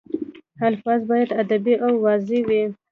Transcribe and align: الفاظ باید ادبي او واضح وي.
الفاظ 0.67 1.01
باید 1.11 1.29
ادبي 1.41 1.73
او 1.85 1.91
واضح 2.05 2.39
وي. 2.49 2.63